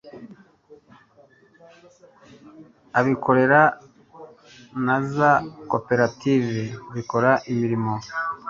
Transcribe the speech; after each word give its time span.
abikorera 2.99 3.61
na 4.85 4.97
za 5.13 5.31
koperative 5.71 6.57
bikora 6.93 7.31
imirimo 7.51 7.93